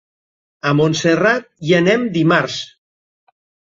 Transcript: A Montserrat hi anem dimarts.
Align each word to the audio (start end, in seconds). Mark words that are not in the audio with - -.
A 0.69 0.71
Montserrat 0.77 1.47
hi 1.67 1.75
anem 1.83 2.07
dimarts. 2.19 2.59